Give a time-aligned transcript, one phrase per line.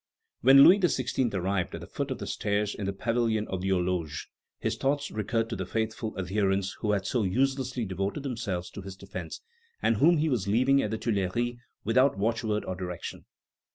[0.41, 1.31] When Louis XVI.
[1.35, 5.11] arrived at the foot of the stairs in the Pavilion of the Horloge, his thoughts
[5.11, 9.41] recurred to the faithful adherents who had so uselessly devoted themselves to his defence,
[9.79, 13.25] and whom he was leaving at the Tuileries without watchword or direction.